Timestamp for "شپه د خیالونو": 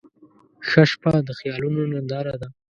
0.89-1.81